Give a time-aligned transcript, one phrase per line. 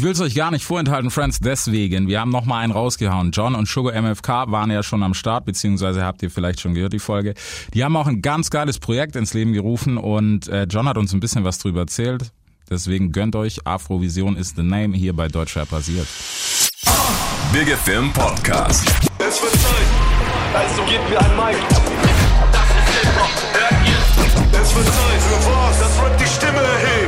[0.00, 2.08] Ich will es euch gar nicht vorenthalten, Friends, deswegen.
[2.08, 3.32] Wir haben nochmal einen rausgehauen.
[3.32, 6.94] John und Sugar MFK waren ja schon am Start, beziehungsweise habt ihr vielleicht schon gehört,
[6.94, 7.34] die Folge.
[7.74, 11.12] Die haben auch ein ganz geiles Projekt ins Leben gerufen und äh, John hat uns
[11.12, 12.32] ein bisschen was drüber erzählt.
[12.70, 16.06] Deswegen gönnt euch, Afrovision ist the name hier bei Deutschrap basiert.
[17.52, 18.88] Big Film Podcast.
[19.18, 21.58] Es wird Zeit, also gebt mir ein Mic.
[21.68, 24.62] Das ist Hip-Hop, hört ihr?
[24.62, 26.99] Es wird Zeit für was, das Rap die Stimme erhebt.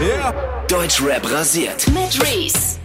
[0.00, 0.32] Yeah.
[0.68, 1.86] Deutschrap rasiert.
[1.88, 2.78] Mit Reese.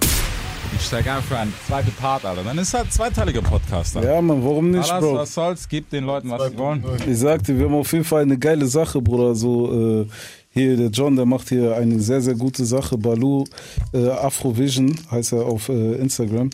[0.75, 2.43] Ich steig ein für einen zweiten Part, Alter.
[2.43, 3.95] Dann ist halt zweiteiliger Podcast.
[3.95, 4.03] Dann.
[4.03, 5.15] Ja, Mann, warum nicht, Alles, Bro?
[5.17, 6.83] was soll's, gib den Leuten, was sie wollen.
[7.07, 9.35] Ich sagte, wir haben auf jeden Fall eine geile Sache, Bruder.
[9.35, 10.07] So, äh,
[10.49, 12.97] hier, der John, der macht hier eine sehr, sehr gute Sache.
[12.97, 13.45] Balu,
[13.93, 16.49] äh, Afrovision heißt er auf äh, Instagram.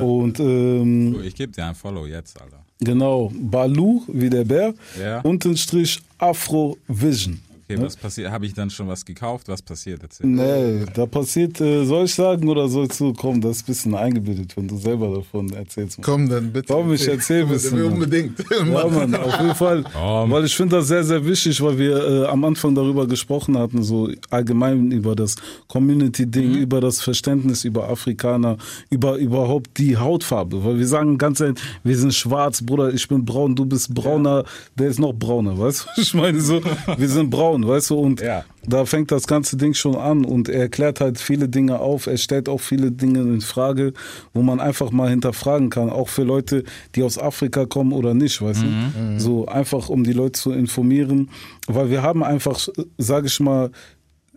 [0.00, 2.60] Und ähm, Ich geb dir ein Follow jetzt, Alter.
[2.80, 5.20] genau, Balu, wie der Bär, Ja.
[5.22, 7.40] Unterstrich Afrovision.
[7.70, 8.30] Okay, was passiert?
[8.30, 9.48] Habe ich dann schon was gekauft?
[9.48, 10.02] Was passiert?
[10.02, 10.26] Erzähl.
[10.26, 13.40] Nee, da passiert, äh, soll ich sagen oder sollst du kommen?
[13.40, 15.98] Das ist ein bisschen eingebildet, wenn du selber davon erzählst.
[16.02, 16.72] Komm dann bitte.
[16.72, 17.92] Komm, ich erzähl ein bisschen, Mann.
[17.92, 18.44] Unbedingt.
[18.50, 19.84] Ja, Mann, auf jeden Fall.
[19.92, 20.30] Komm.
[20.30, 23.82] Weil ich finde das sehr, sehr wichtig, weil wir äh, am Anfang darüber gesprochen hatten,
[23.82, 25.36] so allgemein über das
[25.68, 28.56] Community-Ding, über das Verständnis über Afrikaner,
[28.90, 30.64] über überhaupt die Hautfarbe.
[30.64, 34.44] Weil wir sagen ganz ehrlich, wir sind schwarz, Bruder, ich bin braun, du bist brauner,
[34.76, 36.00] der ist noch brauner, weißt du?
[36.00, 36.60] Ich meine so,
[36.96, 37.98] wir sind braun, weißt du?
[37.98, 38.44] Und Ja.
[38.66, 42.16] da fängt das ganze Ding schon an und er erklärt halt viele Dinge auf, er
[42.16, 43.92] stellt auch viele Dinge in Frage,
[44.34, 48.40] wo man einfach mal hinterfragen kann, auch für Leute, die aus Afrika kommen oder nicht,
[48.42, 49.18] weißt du?
[49.18, 51.30] So einfach, um die Leute zu informieren,
[51.66, 52.58] weil wir haben einfach,
[52.98, 53.70] sage ich mal,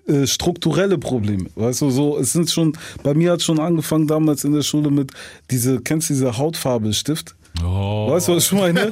[0.05, 4.43] äh, strukturelle Probleme, weißt du, so, es sind schon, bei mir hat schon angefangen damals
[4.43, 5.11] in der Schule mit
[5.49, 7.35] diese, kennst du diese Hautfarbe-Stift?
[7.61, 8.09] Oh.
[8.09, 8.91] Weißt du, was ich meine?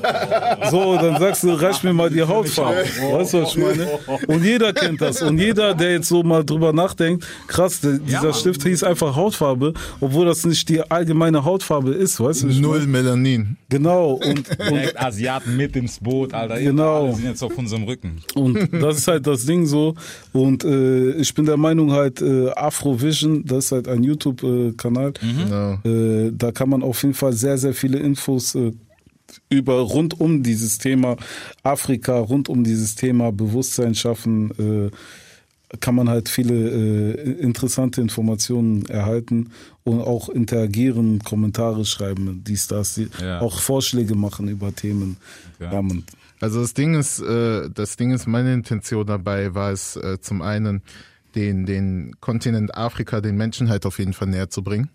[0.69, 2.83] So, dann sagst du, reich mir mal die Hautfarbe.
[3.11, 3.87] Weißt du, was ich meine?
[4.27, 5.21] Und jeder kennt das.
[5.21, 8.33] Und jeder, der jetzt so mal drüber nachdenkt, krass, der, dieser Mann.
[8.33, 12.47] Stift hieß einfach Hautfarbe, obwohl das nicht die allgemeine Hautfarbe ist, weißt du?
[12.47, 12.91] Null meine?
[13.03, 13.57] Melanin.
[13.69, 14.13] Genau.
[14.13, 16.59] Und, und Asiaten mit ins Boot, Alter.
[16.59, 17.05] Genau.
[17.05, 18.21] Alle sind jetzt auf unserem Rücken.
[18.35, 19.95] Und das ist halt das Ding so.
[20.33, 25.13] Und äh, ich bin der Meinung halt, äh, Afrovision, das ist halt ein YouTube-Kanal.
[25.13, 25.79] Genau.
[25.83, 28.71] Äh, da kann man auf jeden Fall sehr, sehr viele Infos äh,
[29.49, 31.15] über rund um dieses Thema
[31.63, 34.89] Afrika, rund um dieses Thema Bewusstsein schaffen.
[34.91, 34.91] Äh,
[35.79, 39.51] kann man halt viele äh, interessante Informationen erhalten
[39.85, 43.39] und auch interagieren, Kommentare schreiben, dies, das, die, Ja.
[43.39, 45.15] auch Vorschläge machen über Themen.
[45.61, 46.03] Ja, man,
[46.41, 50.41] Also das Ding ist, äh, das Ding ist, meine Intention dabei war es äh, zum
[50.41, 50.81] einen,
[51.35, 54.89] den, den Kontinent Afrika den Menschen halt auf jeden Fall näher zu bringen.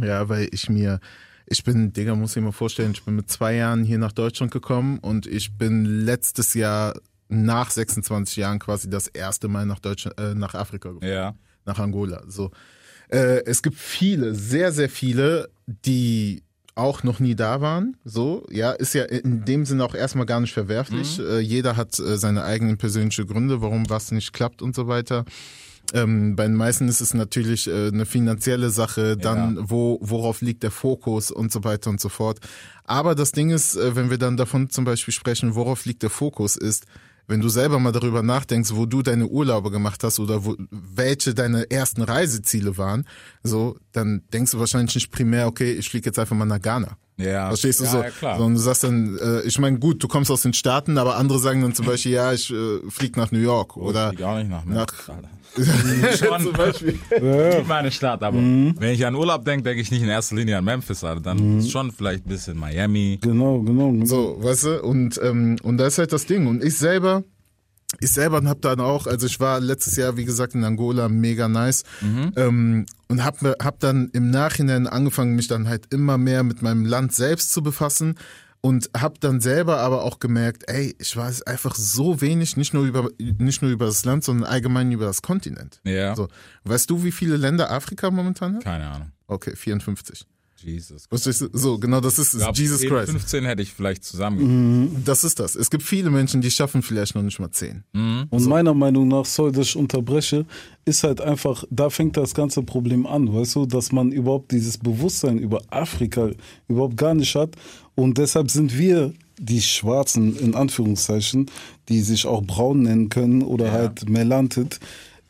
[0.00, 1.00] Ja, weil ich mir,
[1.46, 4.52] ich bin, Digga, muss ich mir vorstellen, ich bin mit zwei Jahren hier nach Deutschland
[4.52, 6.98] gekommen und ich bin letztes Jahr
[7.28, 11.34] nach 26 Jahren quasi das erste Mal nach Deutschland, äh, nach Afrika gekommen Ja.
[11.64, 12.22] nach Angola.
[12.28, 12.50] So,
[13.08, 16.42] äh, es gibt viele, sehr, sehr viele, die
[16.74, 17.96] auch noch nie da waren.
[18.04, 21.18] So, ja, ist ja in dem Sinne auch erstmal gar nicht verwerflich.
[21.18, 25.24] Äh, jeder hat äh, seine eigenen persönlichen Gründe, warum was nicht klappt und so weiter.
[25.94, 30.62] Ähm, bei den meisten ist es natürlich äh, eine finanzielle Sache, dann wo, worauf liegt
[30.62, 32.40] der Fokus und so weiter und so fort.
[32.84, 36.10] Aber das Ding ist, äh, wenn wir dann davon zum Beispiel sprechen, worauf liegt der
[36.10, 36.86] Fokus, ist,
[37.28, 41.34] wenn du selber mal darüber nachdenkst, wo du deine Urlaube gemacht hast oder wo, welche
[41.34, 43.04] deine ersten Reiseziele waren,
[43.42, 46.96] so, dann denkst du wahrscheinlich nicht primär, okay, ich fliege jetzt einfach mal nach Ghana.
[47.18, 47.48] Ja.
[47.48, 47.98] Verstehst du ja, so?
[47.98, 48.36] Ja, klar.
[48.36, 51.38] Sondern du sagst dann, äh, ich meine, gut, du kommst aus den Staaten, aber andere
[51.38, 54.36] sagen dann zum Beispiel, ja, ich äh, flieg nach New York oder Ich flieg auch
[54.36, 55.30] nicht nach Alter.
[56.18, 56.42] Schon.
[56.42, 56.98] zum Beispiel.
[57.10, 60.58] Nicht meine Stadt, aber wenn ich an Urlaub denke, denke ich nicht in erster Linie
[60.58, 61.22] an Memphis, Alter.
[61.22, 63.18] Dann ist schon vielleicht ein bisschen Miami.
[63.22, 63.90] genau, genau.
[63.90, 64.04] genau.
[64.04, 64.82] So, weißt du?
[64.82, 66.46] Und, ähm, und das ist halt das Ding.
[66.46, 67.24] Und ich selber,
[68.00, 71.48] ich selber hab dann auch, also ich war letztes Jahr, wie gesagt, in Angola, mega
[71.48, 71.84] nice.
[72.36, 76.62] Ähm, und hab, mir- hab dann im Nachhinein angefangen, mich dann halt immer mehr mit
[76.62, 78.16] meinem Land selbst zu befassen.
[78.62, 82.84] Und hab dann selber aber auch gemerkt, ey, ich weiß einfach so wenig, nicht nur
[82.84, 85.80] über, nicht nur über das Land, sondern allgemein über das Kontinent.
[85.84, 86.16] Ja.
[86.16, 86.26] So.
[86.64, 88.64] Weißt du, wie viele Länder Afrika momentan hat?
[88.64, 89.12] Keine Ahnung.
[89.28, 90.26] Okay, 54.
[90.60, 91.08] Jesus.
[91.08, 91.48] Du?
[91.52, 93.10] So, genau, das ist glaub, Jesus 10, Christ.
[93.12, 95.02] 15 hätte ich vielleicht zusammen.
[95.04, 95.54] Das ist das.
[95.54, 97.84] Es gibt viele Menschen, die schaffen vielleicht noch nicht mal zehn.
[97.92, 100.46] Und meiner Meinung nach, sorry, dass ich unterbreche,
[100.84, 104.78] ist halt einfach, da fängt das ganze Problem an, weißt du, dass man überhaupt dieses
[104.78, 106.30] Bewusstsein über Afrika
[106.68, 107.56] überhaupt gar nicht hat.
[107.94, 111.50] Und deshalb sind wir die Schwarzen, in Anführungszeichen,
[111.88, 114.80] die sich auch braun nennen können oder halt melantet.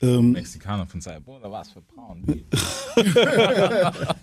[0.06, 2.24] Ähm, Mexikaner von seinem Bruder, was für Braun.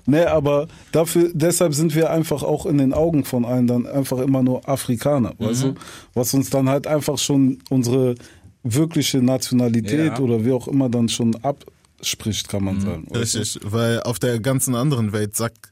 [0.06, 4.20] Ne, aber dafür, deshalb sind wir einfach auch in den Augen von allen dann einfach
[4.20, 5.74] immer nur Afrikaner, weißt du?
[6.14, 8.16] Was uns dann halt einfach schon unsere
[8.64, 10.20] wirkliche Nationalität Ja.
[10.20, 11.64] oder wie auch immer dann schon ab,
[12.02, 13.08] spricht, kann man sagen.
[13.10, 13.40] weißt du?
[13.40, 15.72] Richtig, weil auf der ganzen anderen Welt sagt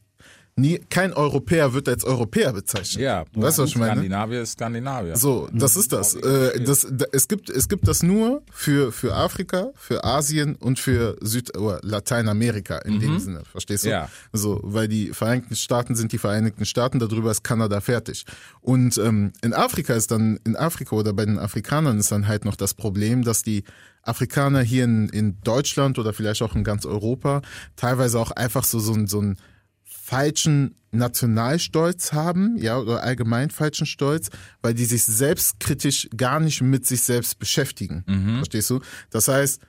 [0.56, 3.02] nie, kein Europäer wird als Europäer bezeichnet.
[3.02, 3.94] Ja, weißt du, was ich meine?
[3.94, 5.16] Skandinavier ist Skandinavier.
[5.16, 6.16] So, das ist das.
[6.16, 10.80] Äh, das da, es gibt es gibt das nur für für Afrika, für Asien und
[10.80, 13.90] für Süd oder Lateinamerika in dem Sinne, verstehst du?
[13.90, 14.10] Ja.
[14.34, 18.26] So, weil die Vereinigten Staaten sind die Vereinigten Staaten, darüber ist Kanada fertig.
[18.60, 22.46] Und ähm, in Afrika ist dann in Afrika oder bei den Afrikanern ist dann halt
[22.46, 23.64] noch das Problem, dass die
[24.04, 27.42] Afrikaner hier in, in Deutschland oder vielleicht auch in ganz Europa
[27.76, 29.38] teilweise auch einfach so so ein so ein
[30.12, 34.30] falschen Nationalstolz haben, ja, oder allgemein falschen Stolz,
[34.62, 38.04] weil die sich selbstkritisch gar nicht mit sich selbst beschäftigen.
[38.40, 38.82] Verstehst du?
[39.10, 39.62] Das heißt,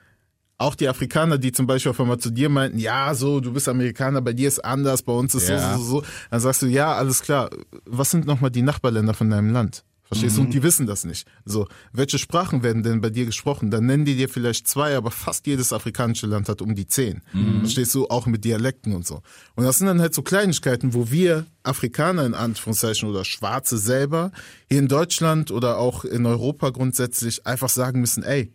[0.59, 3.69] auch die Afrikaner, die zum Beispiel auf einmal zu dir meinten, ja, so, du bist
[3.69, 5.77] Amerikaner, bei dir ist anders, bei uns ist Ja.
[5.77, 7.49] so, so, so, dann sagst du, ja, alles klar.
[7.87, 9.85] Was sind nochmal die Nachbarländer von deinem Land?
[10.05, 10.43] Verstehst du?
[10.43, 11.27] Und die wissen das nicht.
[11.47, 13.71] So, welche Sprachen werden denn bei dir gesprochen?
[13.71, 17.23] Dann nennen die dir vielleicht zwei, aber fast jedes afrikanische Land hat um die zehn.
[17.61, 18.09] Verstehst du?
[18.09, 19.23] Auch mit Dialekten und so.
[19.55, 24.33] Und das sind dann halt so Kleinigkeiten, wo wir Afrikaner in Anführungszeichen oder Schwarze selber
[24.69, 28.53] hier in Deutschland oder auch in Europa grundsätzlich einfach sagen müssen, ey,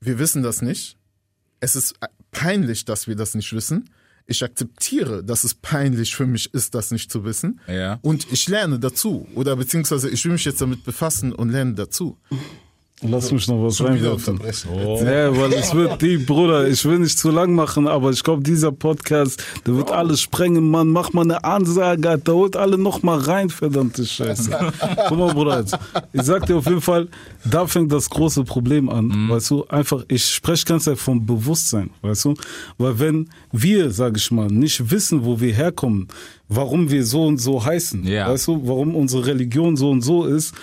[0.00, 0.96] wir wissen das nicht.
[1.58, 1.94] Es ist
[2.30, 3.90] peinlich, dass wir das nicht wissen.
[4.26, 7.60] Ich akzeptiere, dass es peinlich für mich ist, das nicht zu wissen.
[7.68, 7.98] Ja.
[8.00, 9.28] Und ich lerne dazu.
[9.34, 12.18] Oder beziehungsweise ich will mich jetzt damit befassen und lerne dazu.
[13.02, 14.34] Lass mich noch was reinwerfen.
[14.34, 14.70] unterbrechen.
[15.04, 18.42] Ja, weil es wird die, Bruder, ich will nicht zu lang machen, aber ich glaube,
[18.42, 20.88] dieser Podcast, der wird alles sprengen, Mann.
[20.88, 22.34] Mach mal eine Ansage, Alter.
[22.34, 24.48] Holt alle noch mal rein, verdammte Scheiße.
[25.08, 25.76] Guck mal, Bruder, jetzt.
[26.12, 27.08] ich sag dir auf jeden Fall,
[27.44, 31.90] da fängt das große Problem an, weißt du, einfach, ich spreche ganz einfach vom Bewusstsein,
[32.02, 32.34] weißt du,
[32.78, 36.08] weil wenn wir, sag ich mal, nicht wissen, wo wir herkommen,
[36.48, 38.30] warum wir so und so heißen, Ja.
[38.30, 40.54] weißt du, warum unsere Religion so und so ist,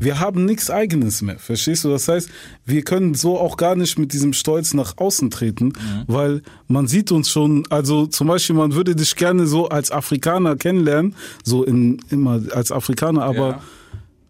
[0.00, 1.90] wir haben nichts eigenes mehr, verstehst du?
[1.90, 2.28] Das heißt,
[2.64, 5.74] wir können so auch gar nicht mit diesem Stolz nach außen treten,
[6.08, 10.56] weil man sieht uns schon, also zum Beispiel, man würde dich gerne so als Afrikaner
[10.56, 11.14] kennenlernen,
[11.44, 13.62] so in, immer als Afrikaner, aber Ja.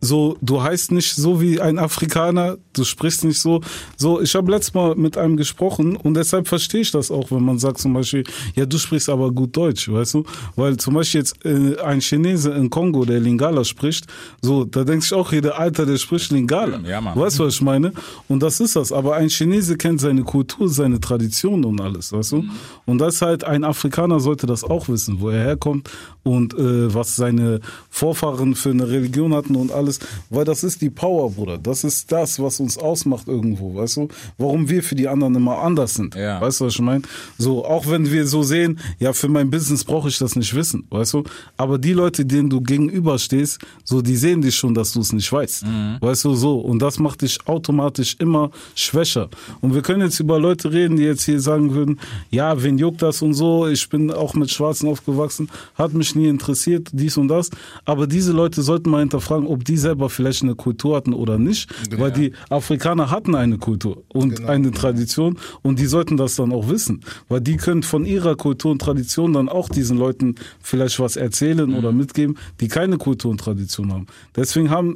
[0.01, 3.61] So, du heißt nicht so wie ein Afrikaner, du sprichst nicht so.
[3.97, 7.43] So, ich habe letztes Mal mit einem gesprochen und deshalb verstehe ich das auch, wenn
[7.43, 8.25] man sagt zum Beispiel,
[8.55, 10.25] ja, du sprichst aber gut Deutsch, weißt du?
[10.57, 14.07] Weil zum Beispiel jetzt äh, ein Chinese in Kongo, der Lingala spricht,
[14.41, 16.81] so, da denkt sich auch jeder, Alter, der spricht Lingala.
[16.81, 17.19] Ja, Mann.
[17.19, 17.93] Weißt du, was ich meine?
[18.29, 18.93] Und das ist das.
[18.93, 22.45] Aber ein Chinese kennt seine Kultur, seine Tradition und alles, weißt du?
[22.87, 25.91] Und das ist halt, ein Afrikaner sollte das auch wissen, wo er herkommt
[26.23, 27.61] und äh, was seine
[27.91, 29.90] Vorfahren für eine Religion hatten und alles.
[30.29, 31.59] Weil das ist die Power, Bruder.
[31.59, 34.09] Das ist das, was uns ausmacht irgendwo, weißt du?
[34.39, 36.15] Warum wir für die anderen immer anders sind.
[36.15, 36.41] Ja.
[36.41, 37.03] Weißt du, was ich meine?
[37.39, 40.87] So, auch wenn wir so sehen, ja, für mein Business brauche ich das nicht wissen,
[40.91, 41.25] weißt du?
[41.57, 45.33] Aber die Leute, denen du gegenüberstehst, so, die sehen dich schon, dass du es nicht
[45.33, 45.65] weißt.
[46.01, 46.61] Weißt du, so.
[46.61, 49.29] Und das macht dich automatisch immer schwächer.
[49.61, 51.99] Und wir können jetzt über Leute reden, die jetzt hier sagen würden,
[52.31, 56.29] ja, wen juckt das und so, ich bin auch mit Schwarzen aufgewachsen, hat mich nie
[56.29, 57.51] interessiert, dies und das.
[57.85, 61.69] Aber diese Leute sollten mal hinterfragen, ob die selber vielleicht eine Kultur hatten oder nicht.
[61.97, 66.69] Weil die Afrikaner hatten eine Kultur und eine Tradition und die sollten das dann auch
[66.69, 67.01] wissen.
[67.29, 71.75] Weil die können von ihrer Kultur und Tradition dann auch diesen Leuten vielleicht was erzählen
[71.75, 74.07] oder mitgeben, die keine Kultur und Tradition haben.
[74.37, 74.95] Deswegen habe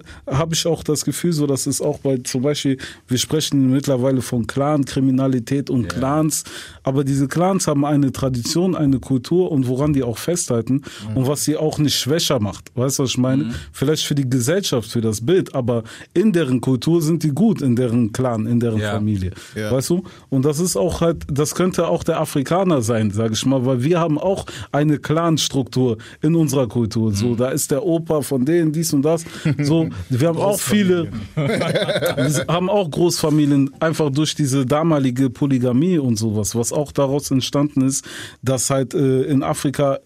[0.52, 2.78] ich auch das Gefühl, so dass es auch bei zum Beispiel,
[3.08, 6.44] wir sprechen mittlerweile von Clan-Kriminalität und Clans,
[6.82, 10.82] aber diese Clans haben eine Tradition, eine Kultur und woran die auch festhalten
[11.14, 12.70] und was sie auch nicht schwächer macht.
[12.74, 13.54] Weißt du, was ich meine?
[13.72, 17.76] Vielleicht für die Gesellschaft, für das Bild, aber in deren Kultur sind die gut, in
[17.76, 18.92] deren Clan, in deren Ja.
[18.92, 19.32] Familie.
[19.54, 19.70] Ja.
[19.70, 20.02] Weißt du?
[20.30, 23.82] Und das ist auch halt, das könnte auch der Afrikaner sein, sage ich mal, weil
[23.82, 27.12] wir haben auch eine Clan-Struktur in unserer Kultur.
[27.12, 29.24] So, da ist der Opa von denen, dies und das.
[29.62, 31.08] So, wir haben auch viele,
[32.48, 38.04] haben auch Großfamilien, einfach durch diese damalige Polygamie und sowas, was auch daraus entstanden ist,
[38.42, 39.98] dass halt äh, in Afrika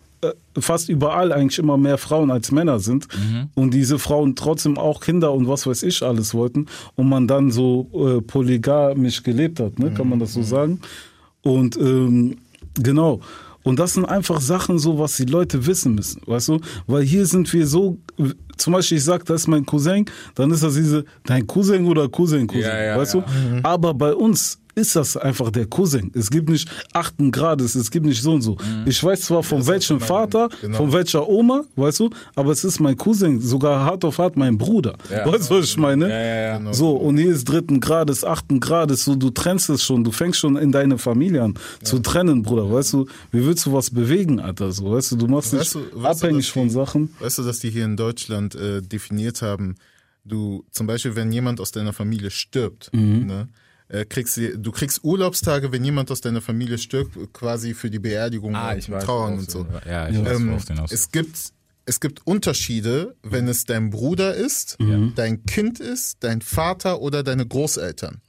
[0.59, 3.07] fast überall eigentlich immer mehr Frauen als Männer sind
[3.55, 7.51] und diese Frauen trotzdem auch Kinder und was weiß ich alles wollten und man dann
[7.51, 9.93] so äh, polygamisch gelebt hat, ne?
[9.93, 10.81] kann man das so sagen?
[11.43, 12.37] Und ähm,
[12.75, 13.21] genau.
[13.63, 16.61] Und das sind einfach Sachen so, was die Leute wissen müssen, weißt du?
[16.87, 17.99] Weil hier sind wir so,
[18.57, 22.09] zum Beispiel ich sag, das ist mein Cousin, dann ist das diese, dein Cousin oder
[22.09, 23.21] Cousin, Cousin, Ja, ja, weißt ja.
[23.21, 23.61] du?
[23.63, 26.11] Aber bei uns ist das einfach der Cousin.
[26.15, 28.57] Es gibt nicht achten Grades, es gibt nicht so und so.
[28.87, 30.77] Ich weiß zwar von welchem Vater, genau.
[30.79, 34.57] von welcher Oma, weißt du, aber es ist mein Cousin, sogar hart auf hart mein
[34.57, 34.97] Bruder.
[35.11, 35.31] Ja.
[35.31, 36.09] Weißt du, was ich meine?
[36.09, 36.73] Ja, ja, ja.
[36.73, 40.39] So, und hier ist dritten Grades, achten Grades, so, du trennst es schon, du fängst
[40.41, 44.41] schon in deine Familie an zu trennen, Bruder, weißt du, wie willst du was bewegen,
[44.41, 46.71] Alter, so, weißt du, du machst dich Weißt du- weißt du, abhängig dass von die-
[46.75, 47.15] Sachen.
[47.21, 49.75] Weißt du, dass die hier in Deutschland äh, definiert haben,
[50.25, 53.27] du, zum Beispiel, wenn jemand aus deiner Familie stirbt, Mhm.
[53.27, 53.49] ne,
[53.89, 58.55] äh, kriegst du, kriegst Urlaubstage, wenn jemand aus deiner Familie stirbt, quasi für die Beerdigung
[58.55, 59.67] Ah, und weiß, Trauern und so.
[59.87, 61.53] Ja, ich weiß, Ähm, du hinaus es gibt
[61.87, 64.77] es gibt Unterschiede, wenn es dein Bruder ist,
[65.17, 68.21] dein Kind ist, dein Vater oder deine Großeltern.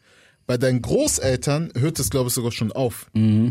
[0.47, 3.07] Bei deinen Großeltern hört es, glaube ich, sogar schon auf.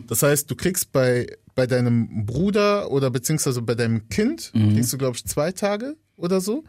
[0.06, 4.96] Das heißt, du kriegst bei, bei deinem Bruder oder beziehungsweise bei deinem Kind, kriegst du,
[4.98, 6.64] glaube ich, zwei Tage oder so.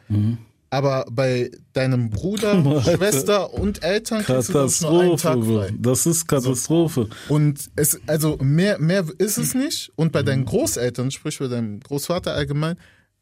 [0.69, 2.97] Aber bei deinem Bruder, Alter.
[2.97, 5.59] Schwester und Eltern kriegst du, ich, nur einen Tag Katastrophe.
[5.59, 5.73] frei.
[5.79, 7.09] Das ist Katastrophe.
[7.27, 9.91] Und es, also mehr, mehr ist es nicht.
[9.95, 12.77] Und bei deinen Großeltern, sprich bei deinem Großvater allgemein,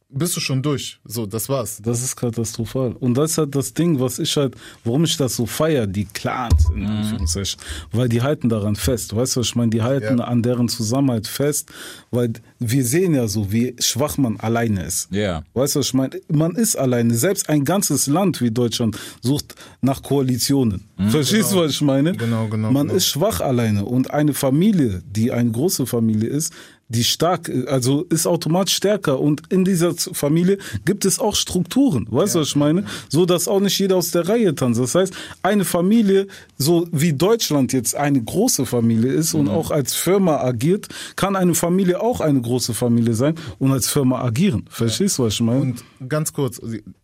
[0.10, 1.00] bist du schon durch.
[1.04, 1.80] So, das war's.
[1.84, 2.94] Das ist katastrophal.
[2.94, 6.06] Und das ist halt das Ding, was ich halt, warum ich das so feier, die
[6.06, 7.60] Clans, in Anführungszeichen.
[7.92, 9.16] Weil die halten daran fest.
[9.16, 9.70] Weißt du, was ich meine?
[9.72, 10.24] Die halten Ja.
[10.26, 11.70] an deren Zusammenhalt fest,
[12.12, 15.10] weil wir sehen ja so, wie schwach man alleine ist.
[15.12, 15.44] Ja.
[15.54, 16.20] Weißt du, was ich meine?
[16.30, 17.14] Man ist alleine.
[17.14, 20.86] Selbst ein ganzes Land wie Deutschland sucht nach Koalitionen.
[21.10, 22.14] Verstehst du, was ich meine?
[22.14, 22.98] Genau, genau, Man genau.
[22.98, 23.86] ist schwach alleine.
[23.86, 26.54] Und eine Familie, die eine große Familie ist,
[26.90, 29.20] die stark, also ist automatisch stärker.
[29.20, 32.08] Und in dieser Familie gibt es auch Strukturen.
[32.10, 32.86] Weißt du, was ich meine?
[33.10, 34.80] So, dass auch nicht jeder aus der Reihe tanzt.
[34.80, 35.14] Das heißt,
[35.44, 36.28] eine Familie,
[36.58, 41.56] so wie Deutschland jetzt eine große Familie ist und auch als Firma agiert, kann eine
[41.56, 44.66] Familie auch eine große Familie sein und als Firma agieren.
[44.70, 45.62] Verstehst du, was ich meine?
[45.62, 46.62] Und ganz kurz,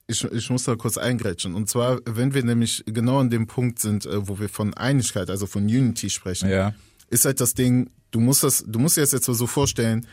[0.08, 1.56] ich, ich muss da kurz eingrätschen.
[1.56, 5.30] Und zwar, wenn wir nämlich genau an dem Punkt sind, äh, wo wir von Einigkeit,
[5.30, 6.74] also von Unity sprechen, Ja.
[7.10, 10.08] Ist halt das Ding, du musst das, du musst dir das jetzt so vorstellen,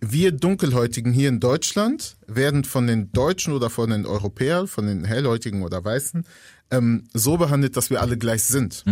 [0.00, 5.04] wir Dunkelhäutigen hier in Deutschland werden von den Deutschen oder von den Europäern, von den
[5.04, 6.24] Hellhäutigen oder Weißen,
[6.72, 8.82] ähm, so behandelt, dass wir alle gleich sind.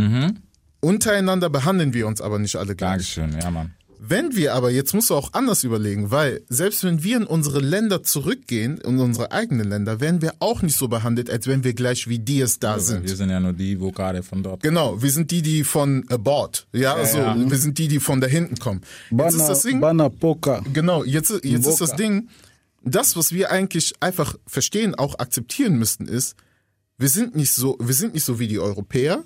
[0.80, 3.14] Untereinander behandeln wir uns aber nicht alle gleich.
[3.14, 3.75] Dankeschön, ja, Mann.
[4.02, 7.61] Wenn wir aber, jetzt musst du auch anders überlegen, weil selbst wenn wir in unsere
[7.61, 11.75] Länder zurückgehen, in unsere eigenen Länder, werden wir auch nicht so behandelt, als wenn wir
[11.75, 13.07] gleich wie die es da Wir sind.
[13.11, 14.62] sind ja nur die, wo gerade von dort.
[14.62, 17.37] Genau, wir sind die, die von abort, ja, Ja, so, ja.
[17.50, 18.80] wir sind die, die von da hinten kommen.
[19.11, 20.62] Jetzt ist das Ding, Bana Poca.
[20.73, 21.95] genau, jetzt, jetzt ist das.
[21.97, 22.28] Ding,
[22.83, 26.37] das, was wir eigentlich einfach verstehen, auch akzeptieren müssten, ist,
[26.97, 29.23] wir sind nicht so, wir sind nicht so wie die Europäer,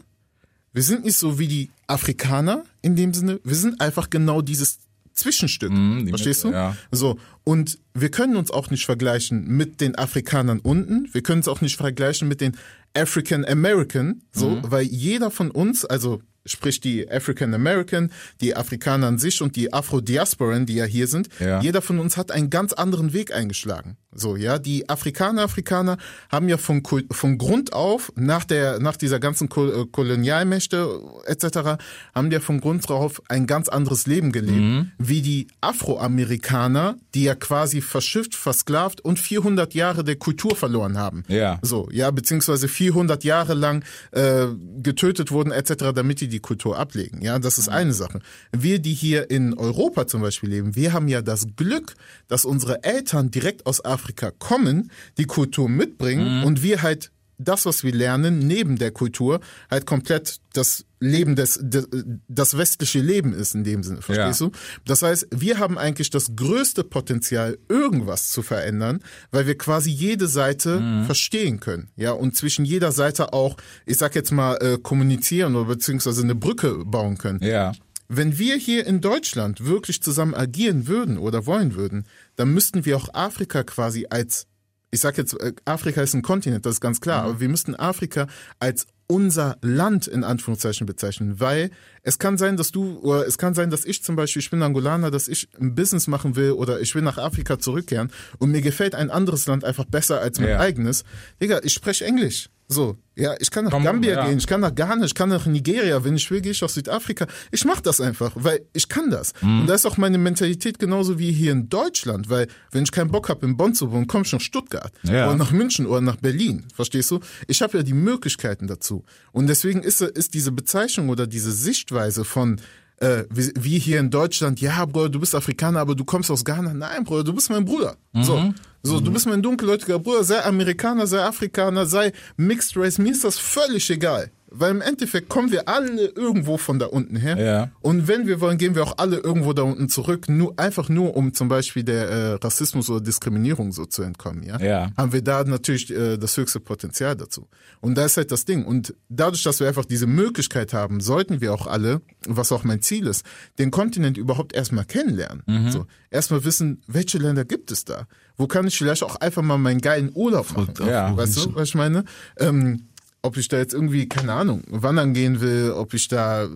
[0.74, 4.78] wir sind nicht so wie die Afrikaner in dem Sinne, wir sind einfach genau dieses
[5.14, 5.70] Zwischenstück.
[5.72, 6.62] die Verstehst Mitte, du?
[6.62, 6.76] ja.
[6.90, 7.18] So.
[7.44, 11.08] Und wir können uns auch nicht vergleichen mit den Afrikanern unten.
[11.12, 12.56] Wir können uns auch nicht vergleichen mit den
[12.94, 14.22] African American.
[14.32, 14.62] So, Mhm.
[14.70, 18.10] weil jeder von uns, also sprich die African American,
[18.42, 21.60] die Afrikaner an sich und die Afro-Diasporen, die ja hier sind, Ja.
[21.62, 23.96] jeder von uns hat einen ganz anderen Weg eingeschlagen.
[24.16, 25.96] So, ja, die Afrikaner, Afrikaner
[26.30, 31.82] haben ja von, von Grund auf, nach der, nach dieser ganzen Kol äh, Kolonialmächte etc.,
[32.14, 34.92] haben ja von Grund auf ein ganz anderes Leben gelebt, Mhm.
[34.98, 41.24] wie die Afroamerikaner, die ja quasi verschifft, versklavt und 400 Jahre der Kultur verloren haben.
[41.28, 41.58] Ja.
[41.62, 44.46] So, ja, beziehungsweise 400 Jahre lang äh,
[44.82, 47.22] getötet wurden etc., damit die die Kultur ablegen.
[47.22, 48.20] Ja, das ist eine Sache.
[48.52, 51.94] Wir, die hier in Europa zum Beispiel leben, wir haben ja das Glück,
[52.28, 57.82] dass unsere Eltern direkt aus Afrika kommen, die Kultur mitbringen und wir halt das, was
[57.84, 61.88] wir lernen, neben der Kultur, halt komplett das Leben des, des
[62.28, 64.46] das westliche Leben ist in dem Sinne, verstehst Ja.
[64.46, 64.52] du?
[64.86, 69.00] Das heißt, wir haben eigentlich das größte Potenzial, irgendwas zu verändern,
[69.30, 71.04] weil wir quasi jede Seite Mhm.
[71.04, 71.90] verstehen können.
[71.96, 76.34] Ja, und zwischen jeder Seite auch, ich sag jetzt mal, äh, kommunizieren oder beziehungsweise eine
[76.34, 77.40] Brücke bauen können.
[77.42, 77.72] Ja.
[78.08, 82.04] Wenn wir hier in Deutschland wirklich zusammen agieren würden oder wollen würden,
[82.36, 84.46] dann müssten wir auch Afrika quasi als,
[84.94, 87.74] ich sag jetzt, äh, Afrika ist ein Kontinent, das ist ganz klar, aber wir müssten
[87.74, 88.28] Afrika
[88.60, 91.70] als unser Land in Anführungszeichen bezeichnen, weil
[92.02, 94.62] es kann sein, dass du, oder es kann sein, dass ich zum Beispiel, ich bin
[94.62, 98.62] Angolaner, dass ich ein Business machen will oder ich will nach Afrika zurückkehren und mir
[98.62, 100.60] gefällt ein anderes Land einfach besser als mein Ja.
[100.60, 101.04] eigenes.
[101.40, 102.48] Digga, ich spreche Englisch.
[102.66, 104.26] So, ja, ich kann nach Komm, Gambia ja.
[104.26, 106.74] gehen, ich kann nach Ghana, ich kann nach Nigeria, wenn ich will, gehe ich aus
[106.74, 107.26] Südafrika.
[107.52, 109.32] Ich mache das einfach, weil ich kann das.
[109.42, 109.60] Mhm.
[109.60, 113.10] Und da ist auch meine Mentalität genauso wie hier in Deutschland, weil wenn ich keinen
[113.10, 115.26] Bock habe, in Bonn zu wohnen, komme ich nach Stuttgart Ja.
[115.28, 116.64] oder nach München oder nach Berlin.
[116.74, 117.20] Verstehst du?
[117.48, 119.04] Ich habe ja die Möglichkeiten dazu.
[119.32, 122.60] Und deswegen ist, ist diese Bezeichnung oder diese Sichtweise von
[122.98, 126.74] äh, wie, hier in Deutschland, ja, Bruder, du bist Afrikaner, aber du kommst aus Ghana.
[126.74, 127.96] Nein, Bruder, du bist mein Bruder.
[128.22, 128.36] So,
[128.82, 133.24] so du bist mein dunkelhäutiger Bruder, sei Amerikaner, sei Afrikaner, sei Mixed Race, mir ist
[133.24, 134.30] das völlig egal.
[134.56, 137.36] Weil im Endeffekt kommen wir alle irgendwo von da unten her.
[137.38, 137.70] Ja.
[137.80, 141.16] Und wenn wir wollen, gehen wir auch alle irgendwo da unten zurück, nur einfach nur,
[141.16, 144.42] um zum Beispiel der äh, Rassismus oder Diskriminierung so zu entkommen.
[144.44, 144.60] Ja?
[144.60, 144.90] Ja.
[144.96, 147.48] haben wir da natürlich äh, das höchste Potenzial dazu.
[147.80, 148.64] Und da ist halt das Ding.
[148.64, 152.80] Und dadurch, dass wir einfach diese Möglichkeit haben, sollten wir auch alle, was auch mein
[152.80, 153.24] Ziel ist,
[153.58, 155.42] den Kontinent überhaupt erstmal kennenlernen.
[155.70, 158.06] So, erstmal wissen, welche Länder gibt es da?
[158.36, 160.74] Wo kann ich vielleicht auch einfach mal meinen geilen Urlaub machen?
[160.86, 161.16] Ja.
[161.16, 162.04] weißt du, was ich meine?
[162.38, 162.88] Ähm,
[163.24, 166.46] ob ich da jetzt irgendwie, keine Ahnung, wandern gehen will, ob ich da,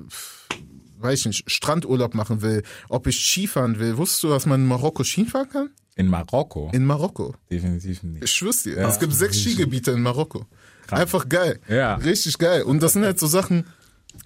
[1.01, 3.97] weiß ich nicht, Strandurlaub machen will, ob ich Skifahren will.
[3.97, 5.71] Wusstest du, dass man in Marokko Skifahren kann?
[5.97, 6.71] In Marokko?
[6.73, 7.35] In Marokko.
[7.51, 8.23] Definitiv nicht.
[8.25, 8.77] Ich schwör's dir.
[8.79, 10.47] Es gibt sechs Skigebiete in Marokko.
[10.91, 11.59] Einfach geil.
[11.69, 11.95] Ja.
[11.97, 12.63] Richtig geil.
[12.63, 13.65] Und das sind halt so Sachen,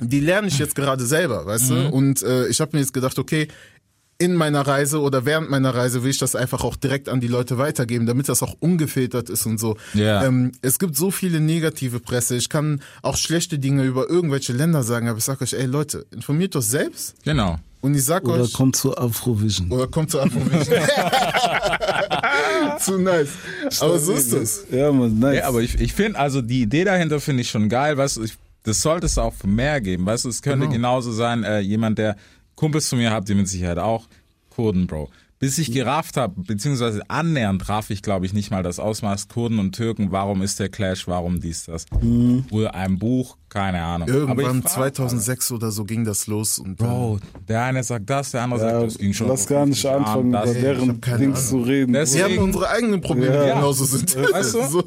[0.00, 1.75] die lerne ich jetzt gerade selber, weißt Mhm.
[1.75, 1.88] du?
[1.90, 3.49] Und äh, ich habe mir jetzt gedacht, okay,
[4.23, 7.29] in meiner Reise oder während meiner Reise will ich das einfach auch direkt an die
[7.29, 9.76] Leute weitergeben, damit das auch ungefiltert ist und so.
[9.95, 10.25] Ja.
[10.25, 12.37] Ähm, es gibt so viele negative Presse.
[12.37, 16.07] Ich kann auch schlechte Dinge über irgendwelche Länder sagen, aber ich sag euch, ey Leute,
[16.12, 17.59] informiert euch selbst Genau.
[17.81, 19.71] und ich sag Oder euch, kommt zu Afrovision.
[19.73, 20.79] oder kommt zu Afrovision.
[22.79, 23.29] Zu nice.
[23.81, 24.64] Aber so ist es.
[24.71, 25.37] Ja, man, nice.
[25.38, 28.23] Ja, aber ich, ich finde, also die Idee dahinter finde ich schon geil, weißt du,
[28.25, 30.73] ich, das sollte es auch mehr geben, weißt du, es könnte Genau.
[30.76, 32.17] genauso sein, äh, jemand, der
[32.62, 34.07] Kumpels von mir habt ihr mit Sicherheit auch,
[34.49, 35.11] Kurden, Bro.
[35.40, 39.59] Bis ich gerafft habe, beziehungsweise annähernd traf ich, glaube ich, nicht mal das Ausmaß Kurden
[39.59, 41.87] und Türken, warum ist der Clash, warum dies, das.
[42.52, 44.09] Oder ein Buch, keine Ahnung.
[44.09, 47.18] Irgendwann ich frag- 2006 oder so ging das los und Bro,
[47.49, 49.28] der eine sagt das, der andere ja, sagt, das ging schon.
[49.28, 51.92] lass gar nicht 50 Jahren, anfangen, über deren keine Dings zu reden.
[51.92, 53.54] Das- Wir haben Deswegen- unsere eigenen Probleme, die Ja.
[53.56, 54.16] genauso sind.
[54.32, 54.62] Weißt du?
[54.68, 54.78] So.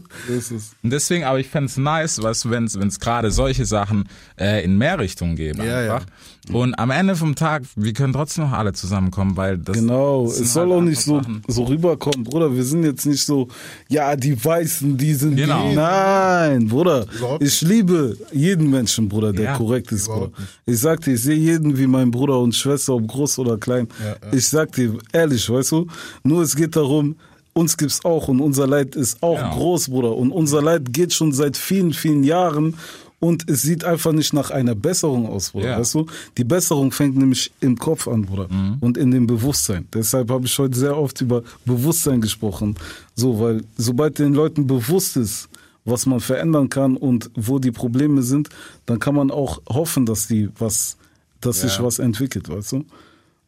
[0.84, 4.63] Und deswegen, aber ich fände es nice, weißt du, wenn es gerade solche Sachen äh,
[4.63, 5.95] in mehr Richtungen geben Ja, ja.
[5.95, 6.07] einfach.
[6.53, 10.53] Und am Ende vom Tag, wir können trotzdem noch alle zusammenkommen, weil das Genau, es
[10.53, 11.41] soll halt auch nicht so, Sachen.
[11.48, 12.53] so rüberkommen, Bruder.
[12.55, 13.48] Wir sind jetzt nicht so,
[13.88, 15.69] ja, die Weißen, die sind Genau.
[15.69, 15.75] die.
[15.75, 17.07] Nein, Bruder.
[17.39, 20.31] Ich liebe jeden Menschen, Bruder, der Ja, korrekt ist, Bruder.
[20.65, 23.88] Ich sag dir, ich sehe jeden wie mein Bruder und Schwester, ob groß oder klein.
[24.31, 25.88] Ich sag dir, ehrlich, weißt du,
[26.24, 27.15] nur es geht darum,
[27.53, 29.55] uns gibt's auch und unser Leid ist auch Genau.
[29.55, 30.15] groß, Bruder.
[30.15, 32.75] Und unser Leid geht schon seit vielen, vielen Jahren
[33.21, 35.69] und es sieht einfach nicht nach einer Besserung aus, Bruder.
[35.69, 35.79] Ja.
[35.79, 36.05] Weißt du?
[36.38, 38.50] Die Besserung fängt nämlich im Kopf an, Bruder.
[38.81, 39.88] Und in dem Bewusstsein.
[39.93, 42.75] Deshalb habe ich heute sehr oft über Bewusstsein gesprochen.
[43.15, 45.47] So, weil sobald den Leuten bewusst ist,
[45.86, 48.50] was man verändern kann und wo die Probleme sind,
[48.88, 50.98] dann kann man auch hoffen, dass die was,
[51.42, 52.86] dass sich was entwickelt, weißt du?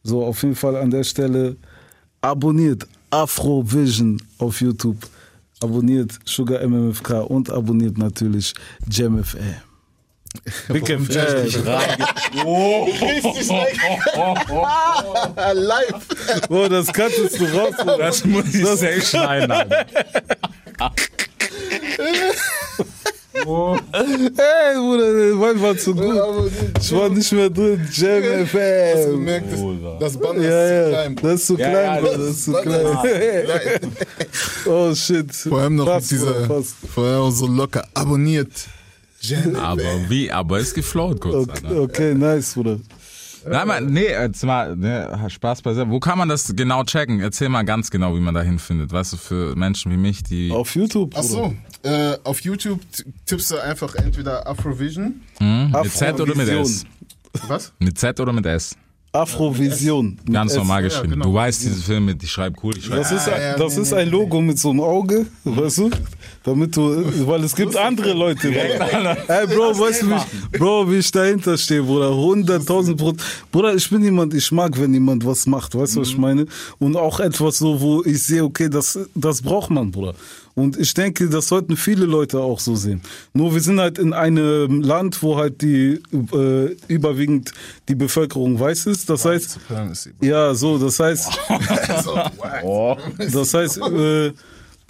[0.04, 1.56] So, auf jeden Fall an der Stelle
[2.20, 4.98] abonniert Afrovision auf YouTube.
[5.60, 8.54] Abonniert Sugar MMFK und abonniert natürlich
[8.88, 9.56] JamFM.
[10.68, 11.08] Big FM.
[15.54, 16.48] Live.
[16.48, 17.74] Boah, das kanntest du raus.
[17.98, 19.86] Das muss ich safe schneiden, Alter.
[24.36, 26.50] Ey, Bruder, der Wein war zu gut.
[26.80, 27.86] Ich war nicht mehr drin.
[27.92, 29.10] Jam Hast du FM.
[29.12, 31.16] gemerkt, das, das Band ist Ja, zu ja, klein.
[31.22, 33.92] das ist zu klein, ja, Bruder, das das ist zu klein.
[34.66, 35.32] Oh shit.
[35.34, 36.46] Vor allem noch mit dieser,
[36.94, 38.50] vor allem auch so locker abonniert.
[39.20, 39.56] Jam.
[39.56, 40.30] Aber wie?
[40.30, 41.80] Aber ist geflowt kurz, Okay, Alter.
[41.82, 42.78] okay, nice, Bruder.
[43.46, 45.90] Nein, mal, nee, jetzt mal, ne, Spaß beiseite.
[45.90, 47.20] Wo kann man das genau checken?
[47.20, 48.92] Erzähl mal ganz genau, wie man da hinfindet.
[48.92, 50.50] Weißt du, für Menschen wie mich, die.
[50.50, 51.54] Auf YouTube, Ach Bruder.
[51.82, 52.80] so, äh, auf YouTube
[53.26, 55.20] tippst du einfach entweder Afrovision.
[55.40, 56.84] mit Z oder mit S?
[57.46, 57.72] Was?
[57.78, 58.76] Mit Z oder mit S?
[59.18, 60.18] Afrovision.
[60.30, 61.12] Ganz normal ja, geschrieben.
[61.12, 61.26] genau.
[61.26, 63.02] Du weißt diese Filme, die schreiben cool, die schreiben.
[63.02, 65.90] Das ist, ein, ja, das ist ein Logo mit so einem Auge, weißt du?
[66.44, 68.48] Damit du, weil es gibt andere Leute.
[68.48, 69.16] Bruder.
[69.28, 72.10] Ey, Bro, weißt du, wie ich, Bro, wie ich dahinter stehe, Bruder?
[72.10, 73.22] 100.000 Prozent.
[73.50, 76.46] Bruder, ich bin jemand, ich mag, wenn jemand was macht, weißt du, was ich meine?
[76.78, 80.14] Und auch etwas so, wo ich sehe, okay, das, das braucht man, Bruder.
[80.58, 83.00] Und ich denke, das sollten viele Leute auch so sehen.
[83.32, 87.52] Nur wir sind halt in einem Land, wo halt die äh, überwiegend
[87.88, 89.08] die Bevölkerung weiß ist.
[89.08, 89.60] Das heißt,
[90.20, 91.28] ja, so, das heißt,
[93.32, 94.32] das heißt, äh,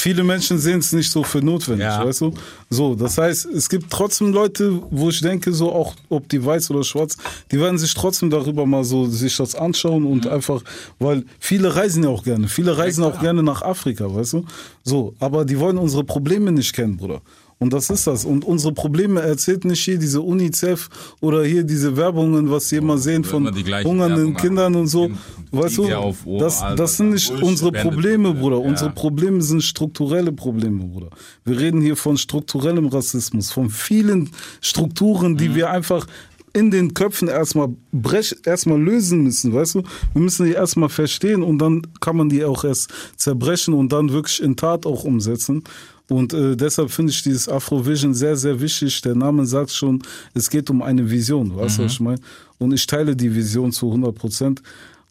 [0.01, 2.05] viele Menschen sehen es nicht so für notwendig, Ja.
[2.05, 2.35] weißt du?
[2.71, 6.71] So, das heißt, es gibt trotzdem Leute, wo ich denke, so auch, ob die weiß
[6.71, 7.17] oder schwarz,
[7.51, 10.63] die werden sich trotzdem darüber mal so sich das anschauen und einfach,
[10.99, 14.45] weil viele reisen ja auch gerne, viele reisen auch gerne nach Afrika, weißt du?
[14.85, 17.21] So, aber die wollen unsere Probleme nicht kennen, Bruder.
[17.61, 18.25] Und das ist das.
[18.25, 20.89] Und unsere Probleme erzählt nicht hier diese UNICEF
[21.21, 23.47] oder hier diese Werbungen, was sie immer sehen von
[23.85, 24.37] hungernden.
[24.37, 25.11] Kindern und so.
[25.51, 28.61] Weißt du, das, das sind nicht unsere Probleme, Bruder.
[28.61, 31.11] Unsere Probleme sind strukturelle Probleme, Bruder.
[31.45, 35.37] Wir reden hier von strukturellem Rassismus, von vielen Strukturen, Mhm.
[35.39, 36.07] die wir einfach
[36.53, 39.83] in den Köpfen erstmal brech, erstmal lösen müssen, weißt du?
[40.13, 44.13] Wir müssen die erstmal verstehen und dann kann man die auch erst zerbrechen und dann
[44.13, 45.63] wirklich in Tat auch umsetzen.
[46.09, 49.03] Und äh, deshalb finde ich dieses Afrovision sehr, sehr wichtig.
[49.03, 50.03] Der Name sagt schon,
[50.35, 52.21] es geht um eine Vision, weißt du, was ich meine?
[52.59, 54.63] Und ich teile die Vision zu 100 Prozent.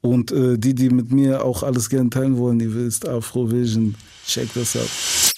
[0.02, 4.48] Und äh, die, die mit mir auch alles gerne teilen wollen, die wisst, Afrovision, check
[4.54, 5.34] das out.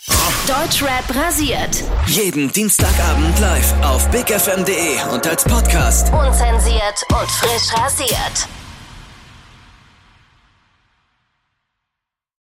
[0.47, 1.83] Deutschrap rasiert.
[2.07, 6.11] Jeden Dienstagabend live auf bigfm.de und als Podcast.
[6.11, 8.58] Unzensiert und frisch rasiert.